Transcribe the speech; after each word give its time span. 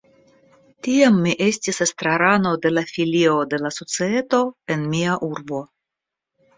Tiam 0.87 1.19
mi 1.25 1.33
estis 1.49 1.79
estrarano 1.87 2.55
de 2.65 2.73
la 2.73 2.85
filio 2.95 3.37
de 3.55 3.63
la 3.67 3.75
societo 3.79 4.43
en 4.79 4.93
mia 4.97 5.23
urbo. 5.33 5.67